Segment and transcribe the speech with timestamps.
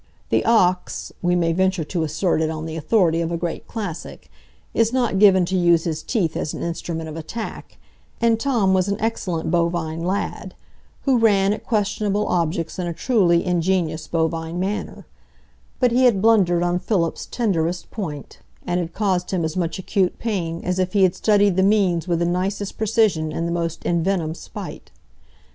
[0.29, 5.19] The ox—we may venture to assert it on the authority of a great classic—is not
[5.19, 7.77] given to use his teeth as an instrument of attack,
[8.19, 10.55] and Tom was an excellent bovine lad,
[11.03, 15.05] who ran at questionable objects in a truly ingenious bovine manner;
[15.79, 20.17] but he had blundered on Philip's tenderest point, and had caused him as much acute
[20.17, 23.85] pain as if he had studied the means with the nicest precision and the most
[23.85, 24.89] envenomed spite.